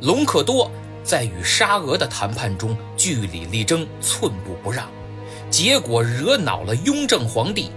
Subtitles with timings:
[0.00, 0.70] 隆科多
[1.02, 4.86] 在与沙俄的谈判中据理力争，寸步不让，
[5.50, 7.70] 结果惹恼了雍正皇帝。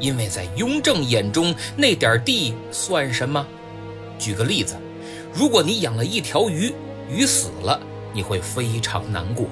[0.00, 3.46] 因为在雍正眼中，那点地算什么？
[4.18, 4.76] 举个例子，
[5.32, 6.72] 如果你养了一条鱼，
[7.08, 7.78] 鱼死了，
[8.12, 9.44] 你会非常难过；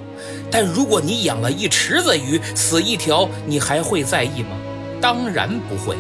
[0.51, 4.57] 但如果你养了一池子鱼，死一条，你还会在意吗？
[5.01, 5.97] 当然不会。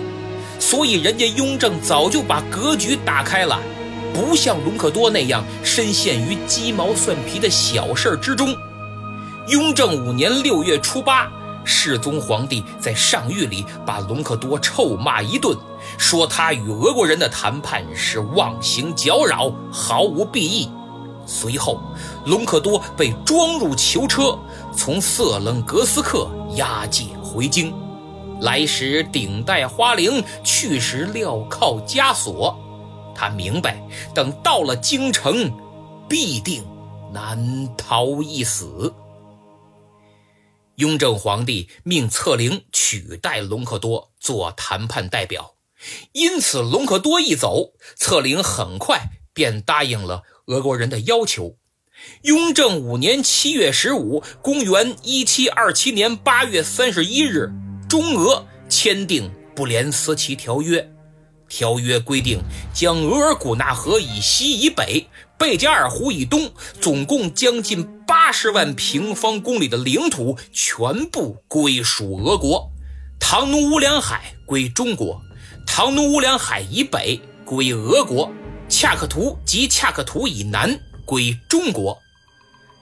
[0.58, 3.60] 所以人家雍正早就把格局打开了，
[4.20, 8.54] 不像隆科多那样深陷于鸡毛蒜皮的小事之中。
[9.48, 11.30] 雍正五年六月初八。
[11.62, 15.56] 世宗皇帝在上谕里把隆科多臭骂一顿，
[15.98, 20.70] 说他与俄国人的谈判是妄行搅扰，毫无裨益。
[21.26, 21.80] 随后，
[22.24, 24.36] 隆科多被装入囚车，
[24.74, 27.72] 从色冷格斯克押解回京。
[28.40, 32.58] 来时顶戴花翎，去时镣铐枷锁。
[33.14, 33.80] 他明白，
[34.14, 35.52] 等到了京城，
[36.08, 36.64] 必定
[37.12, 38.92] 难逃一死。
[40.76, 45.56] 雍正皇帝命策凌取代隆科多做谈判代表，
[46.12, 51.56] 因此隆科多一走，策凌很快便答应了俄国人的要求。
[52.22, 57.52] 雍正五年七月十五，公元一七二七年八月三十一日，
[57.86, 60.80] 中俄签订《不连斯奇条约》。
[61.50, 62.40] 条约规定，
[62.72, 65.06] 将额尔古纳河以西以北。
[65.36, 72.70] 贝加尔湖以东，总共将近八十万平方公里的领土全部归属俄国，
[73.18, 75.20] 唐努乌梁海归中国，
[75.66, 78.30] 唐努乌梁海以北归俄国，
[78.68, 81.98] 恰克图及恰克图以南归中国。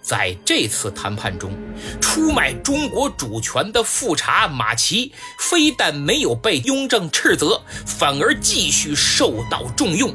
[0.01, 1.53] 在这次谈判中，
[2.01, 10.15] 出卖中国主权的富察马齐非但没有被雍正斥责，反而继续受到重用。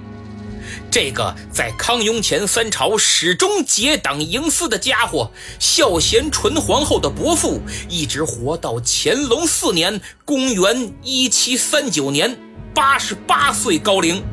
[0.90, 12.38] 这个在康雍乾三朝始终结党营私的家伙，孝贤纯皇后的伯父，一直活到乾隆四年（公元1739年），
[12.74, 14.24] 八十八岁高龄。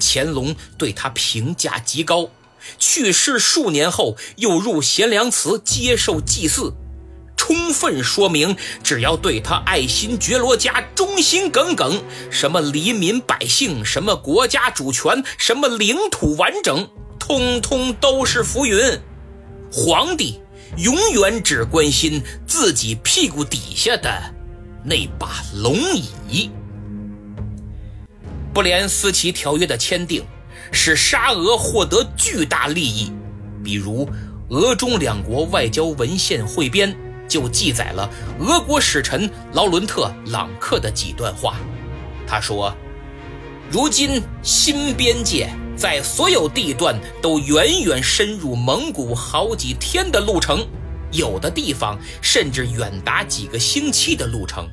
[0.00, 2.28] 乾隆对他评价极高，
[2.78, 6.74] 去世数年后又入贤良祠接受祭祀。
[7.36, 16.88] 充分说明，只要对他爱新觉罗家忠心耿耿，什么黎民百姓，什么国家主权，什么领土完整，
[17.18, 18.98] 通通都是浮云。
[19.70, 20.40] 皇帝
[20.78, 24.34] 永远只关心自己屁股底下的
[24.82, 25.76] 那把龙
[26.28, 26.50] 椅。
[28.54, 30.24] 不连斯奇条约的签订，
[30.72, 33.12] 使沙俄获得巨大利益，
[33.64, 34.08] 比如
[34.50, 36.96] 俄中两国外交文献汇编。
[37.28, 41.56] 就记载了俄国使臣劳伦特·朗克的几段话。
[42.24, 42.72] 他说
[43.68, 50.64] ：“如今新边界在所有地段都远远深入蒙古好几天的路程，
[51.10, 54.68] 有的地方甚至远达几个星期的路程。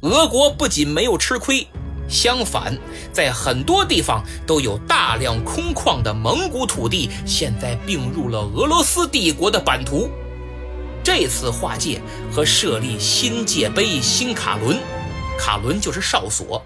[0.00, 1.66] 俄国不仅没有吃亏，
[2.10, 2.76] 相反，
[3.12, 10.10] 在很多地方都有大量空旷的蒙古土地，现在并入了俄罗斯帝国的版图。”
[11.02, 11.98] 这次划界
[12.30, 14.78] 和设立新界碑新卡伦，
[15.38, 16.62] 卡伦就是哨所。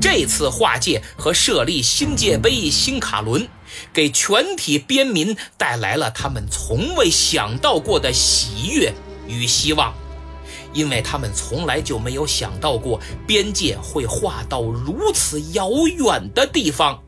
[0.00, 3.46] 这次划界和设立新界碑新卡伦，
[3.92, 8.92] 给全体边民带来了他们从未想到过的喜悦
[9.28, 9.94] 与希望，
[10.72, 17.02] 因为他们从来就没有想到过边界会划到如此遥远的地方。